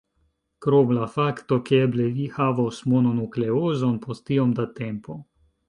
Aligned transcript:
Krom 0.65 0.93
la 0.97 1.03
fakto 1.17 1.59
ke 1.67 1.81
eble 1.89 2.07
vi 2.17 2.25
havos 2.39 2.81
mononukleozon 2.95 3.95
post 4.09 4.35
iom 4.39 4.59
da 4.61 4.69
tempo. 4.85 5.23